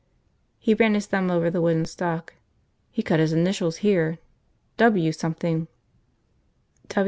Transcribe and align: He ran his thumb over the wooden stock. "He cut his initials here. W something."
He 0.57 0.73
ran 0.73 0.95
his 0.95 1.05
thumb 1.05 1.29
over 1.29 1.51
the 1.51 1.61
wooden 1.61 1.85
stock. 1.85 2.33
"He 2.89 3.03
cut 3.03 3.19
his 3.19 3.33
initials 3.33 3.77
here. 3.85 4.17
W 4.77 5.11
something." 5.11 5.67